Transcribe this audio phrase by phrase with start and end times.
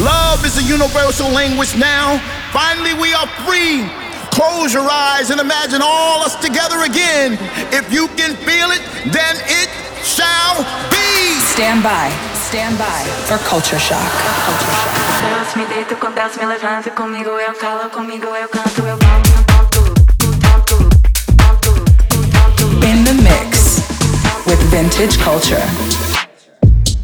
[0.00, 2.18] Love is a universal language now.
[2.52, 3.84] Finally, we are free.
[4.32, 7.36] Close your eyes and imagine all us together again.
[7.70, 8.80] If you can feel it,
[9.12, 9.68] then it
[10.02, 11.36] shall be.
[11.52, 12.08] Stand by.
[12.48, 14.00] Stand by for culture shock.
[14.48, 15.00] Culture shock.
[15.20, 18.98] Deus me deito com Deus me levanta comigo eu calo comigo eu canto eu
[22.88, 23.82] In the mix
[24.46, 25.62] with vintage culture.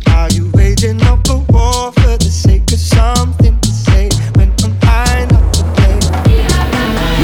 [0.08, 2.65] Are you waging up a war for the sake of
[2.96, 5.96] something to say when I'm high enough to play?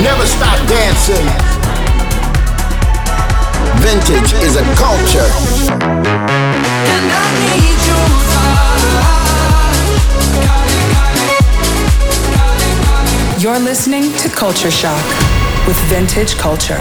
[0.06, 1.26] Never stop dancing.
[3.84, 5.28] Vintage is a culture.
[6.94, 8.00] And I need you
[13.42, 15.04] You're listening to Culture Shock
[15.66, 16.80] with Vintage Culture.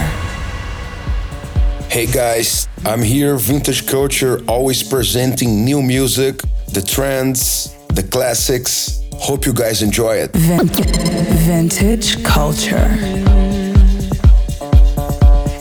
[1.90, 6.40] Hey guys, I'm here, Vintage Culture, always presenting new music,
[6.72, 9.00] the trends, the classics.
[9.14, 10.32] Hope you guys enjoy it.
[10.32, 12.88] Vin- vintage Culture.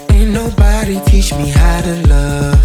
[0.10, 2.59] Ain't nobody teach me how to love.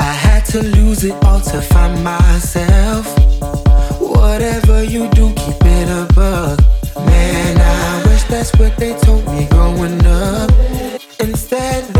[0.00, 3.06] I had to lose it all to find myself.
[4.00, 6.58] Whatever you do, keep it above.
[6.96, 10.50] Man, I wish that's what they told me growing up.
[11.20, 11.95] Instead,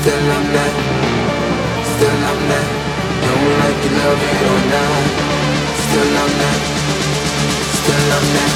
[0.00, 0.72] Still I'm that.
[1.84, 2.68] Still I'm that.
[3.20, 5.04] Don't like you love it or not.
[5.84, 6.60] Still I'm that.
[7.76, 8.52] Still I'm that.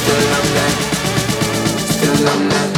[0.00, 0.74] Still I'm that.
[1.92, 2.75] Still I'm that.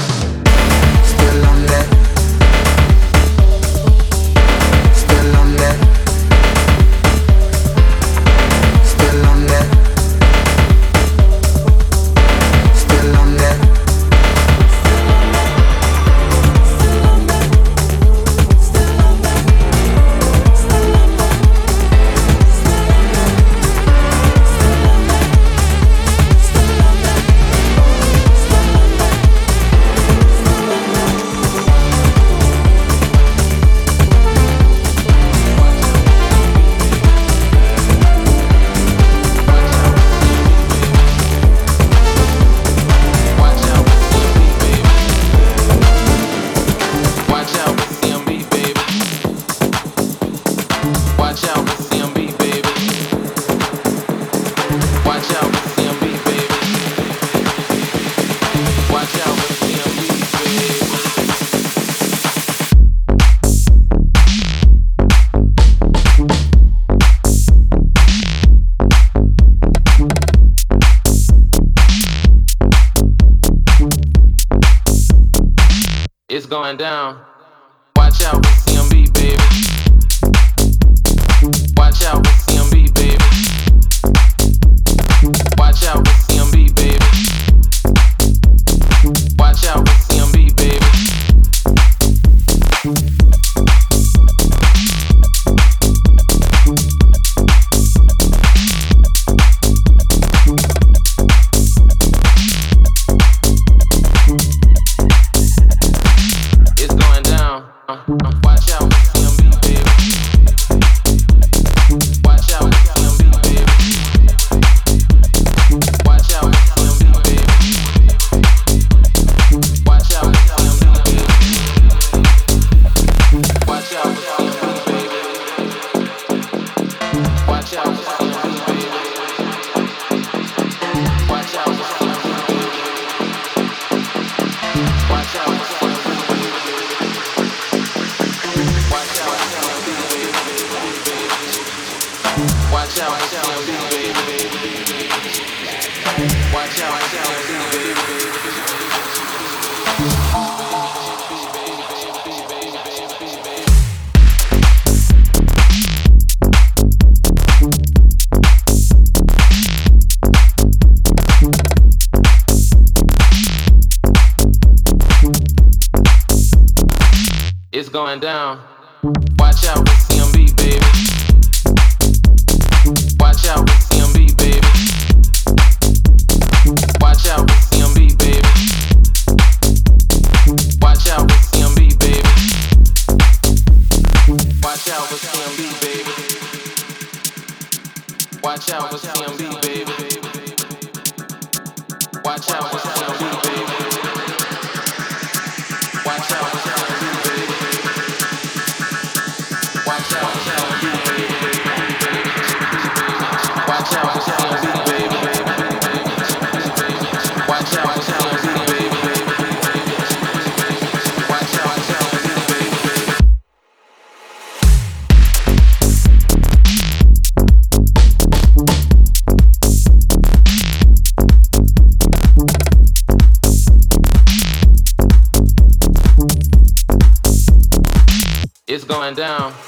[229.28, 229.67] Down.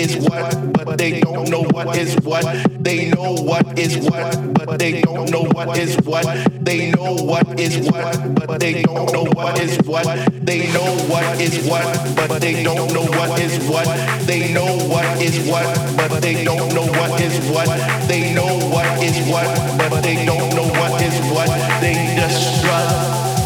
[0.00, 2.44] is what, but they don't know what is what.
[2.82, 6.24] They know what is what, but they don't know what is what.
[6.64, 10.06] They know what is what, but they don't know what is what.
[10.46, 11.84] They know what is what,
[12.16, 13.86] but they don't know what is what.
[14.26, 17.68] They know what is what, but they don't know what is what.
[18.08, 21.50] They know what is what, but they don't know what is what.
[21.80, 22.88] They just strut.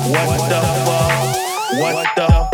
[0.07, 1.81] What the fuck?
[1.81, 2.54] What the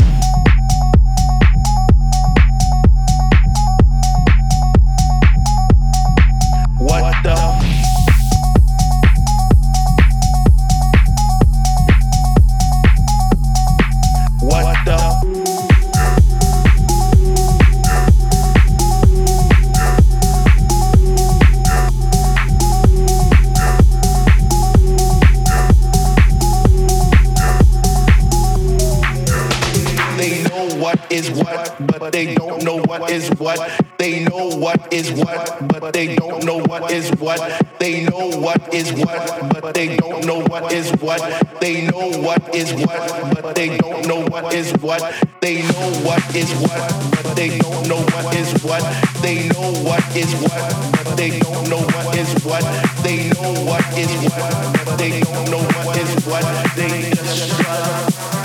[32.91, 33.59] what is what.
[33.99, 37.39] They know what is what, but they don't know what is what.
[37.79, 41.21] They know what is what, but they don't know what is what.
[41.61, 45.01] They know what is what, but they don't know what is what.
[45.41, 48.83] They know what is what, but they don't know what is what.
[49.23, 52.65] They know what is what, but they don't know what is what.
[53.05, 56.43] They know what is what, but they don't know what is what.
[56.75, 57.53] They just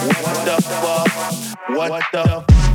[0.06, 1.76] what the fuck?
[1.76, 2.75] What the fuck?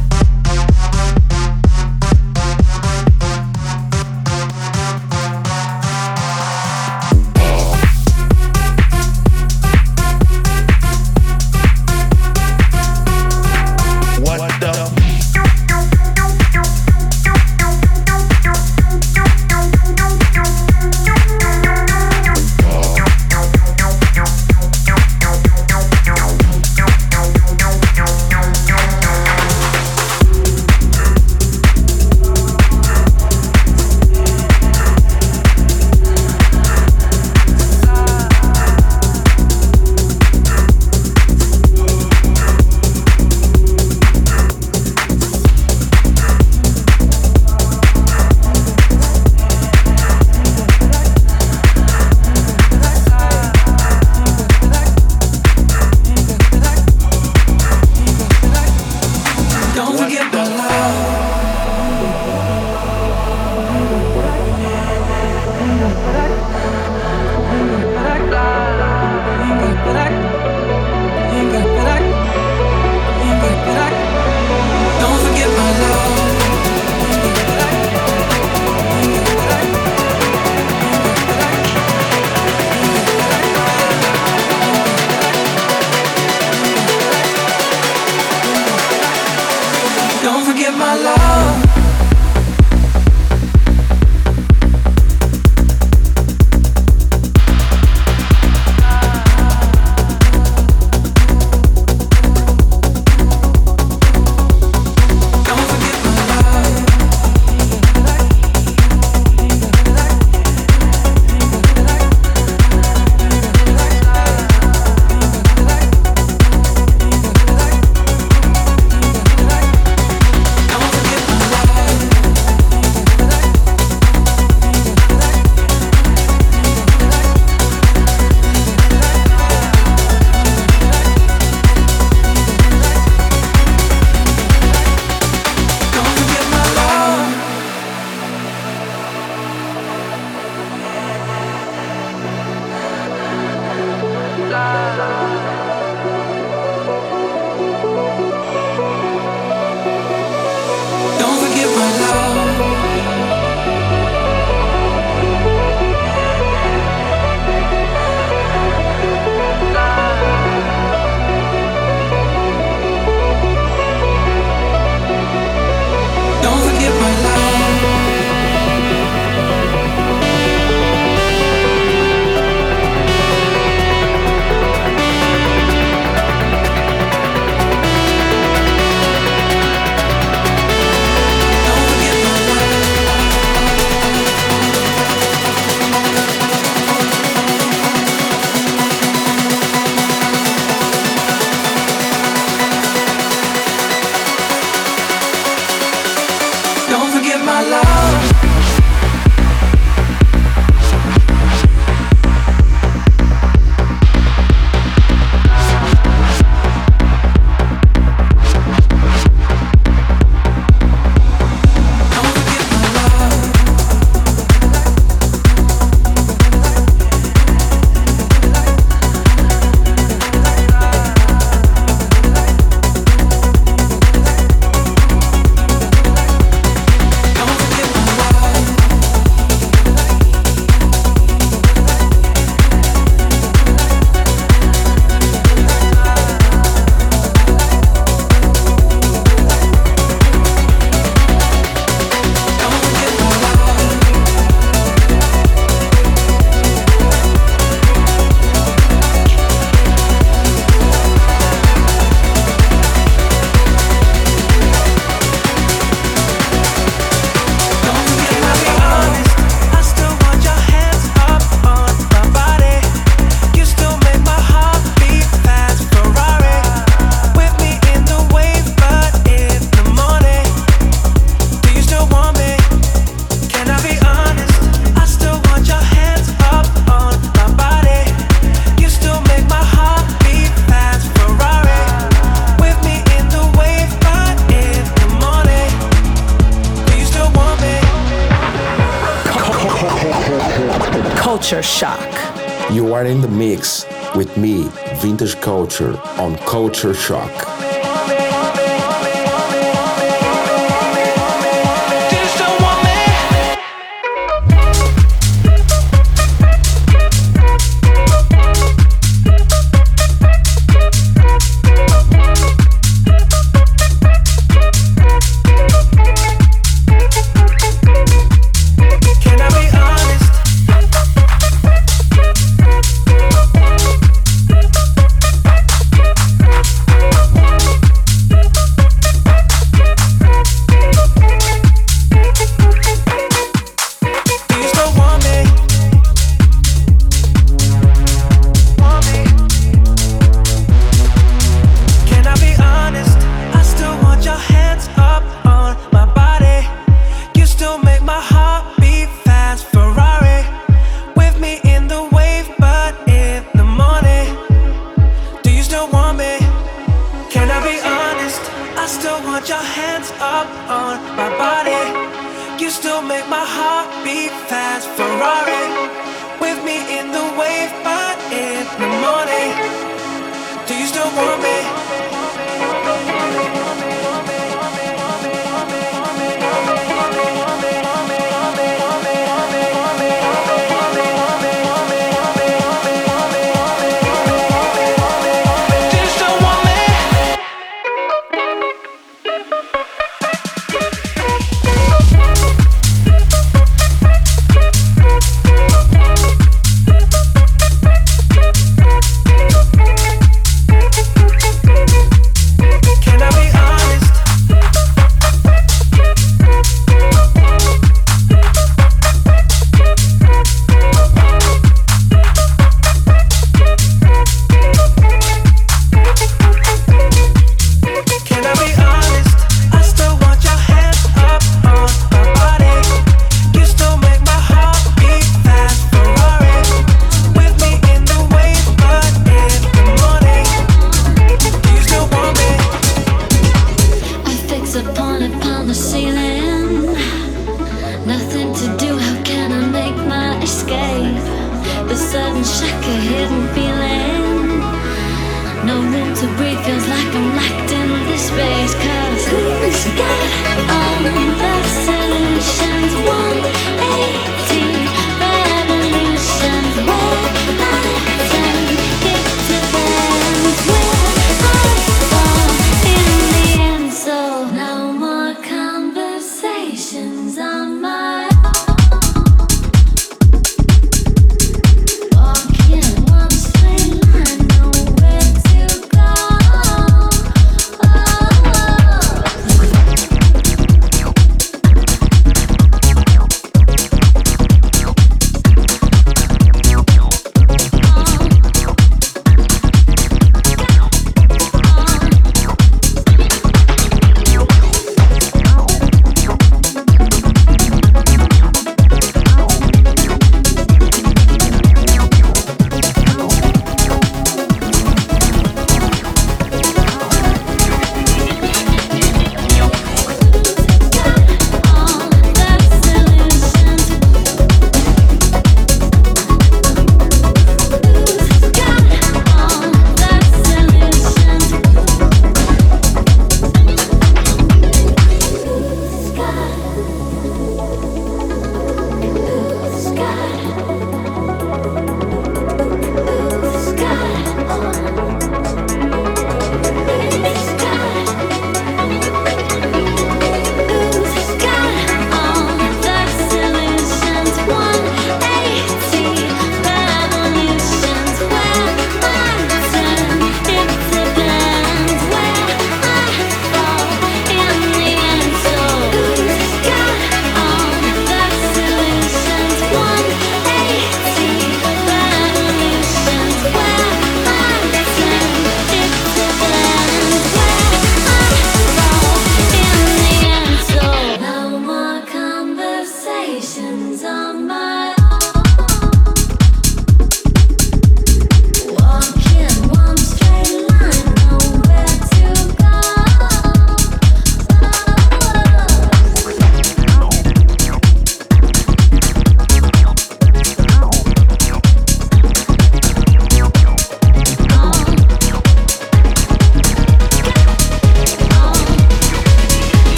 [291.30, 292.72] Culture Shock.
[292.72, 294.64] You are in the mix with me,
[294.96, 297.49] Vintage Culture, on Culture Shock.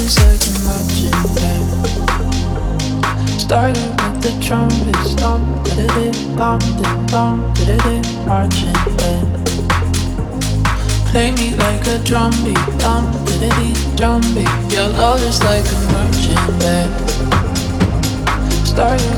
[0.00, 1.66] is like a marching band.
[4.00, 5.14] With the trumpets,
[8.26, 9.28] marching band.
[11.10, 11.98] Play me like a.
[14.70, 16.92] Your love is like a marching band.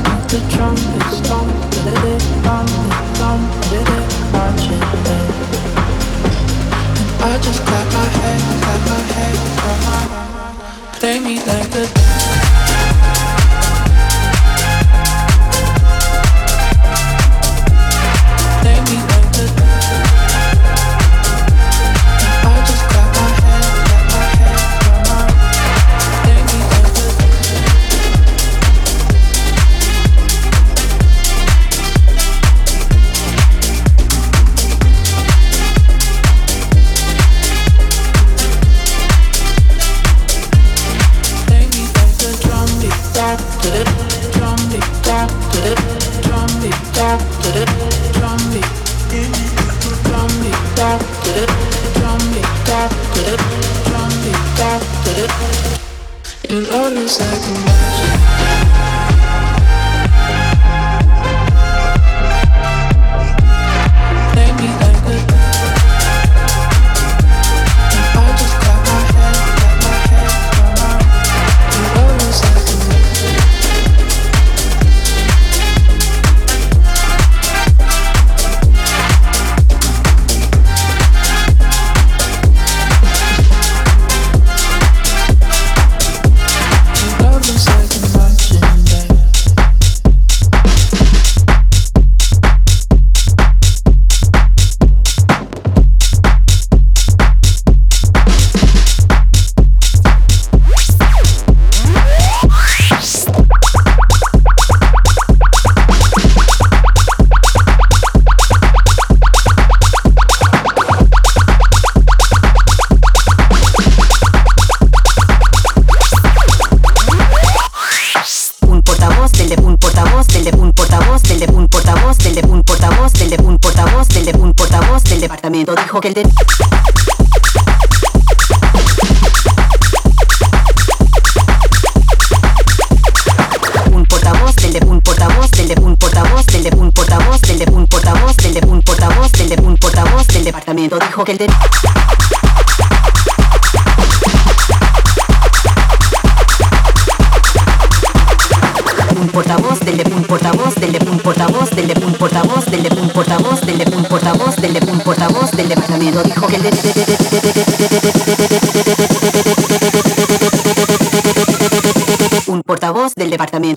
[0.03, 1.17] With the trumpets,
[4.33, 5.33] marching band.
[7.21, 10.12] I just clap my hands, clap my hands, clap my head
[11.03, 12.42] take me like the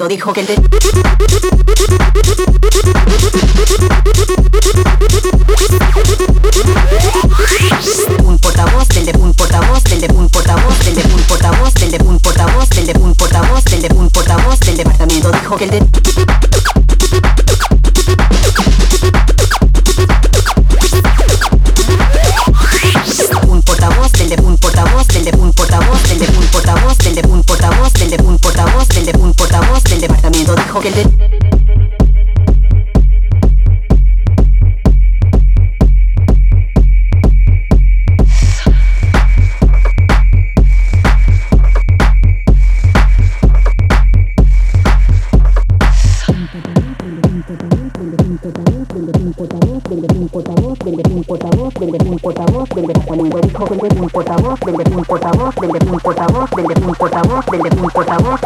[0.08, 0.46] dijo que el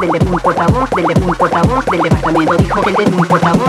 [0.01, 3.26] del de un portavoz del portavoz del portavoz del departamento dijo que el de un
[3.26, 3.59] portavoz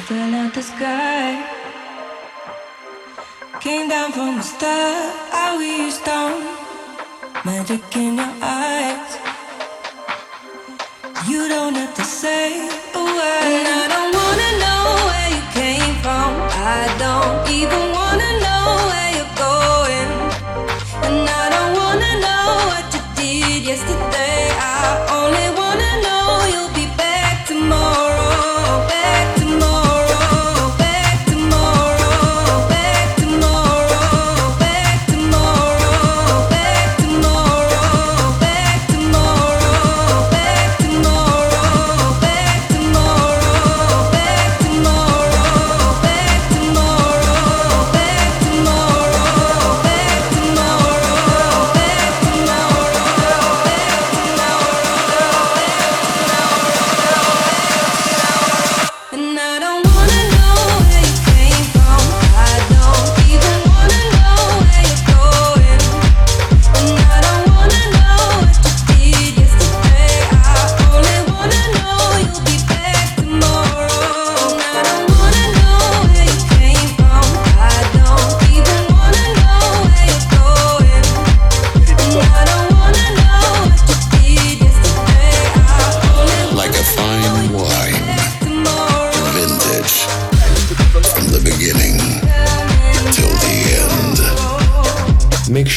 [0.00, 1.44] fell out the sky.
[3.60, 6.32] Came down from the star, i wish down
[7.44, 9.12] magic in your eyes.
[11.28, 13.44] You don't have to say a word.
[13.48, 16.30] And I don't wanna know where you came from.
[16.76, 20.10] I don't even wanna know where you're going.
[21.06, 24.40] And I don't wanna know what you did yesterday.
[24.58, 24.82] I
[25.18, 28.88] only wanna know you'll be back tomorrow.
[28.88, 29.39] Back.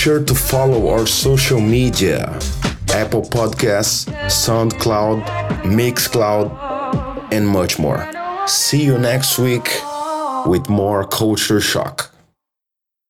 [0.04, 2.26] Sure to follow our social media
[2.89, 5.24] Apple Podcasts, SoundCloud,
[5.64, 8.06] Mixcloud, and much more.
[8.45, 9.70] See you next week
[10.45, 12.03] with more Culture Shock.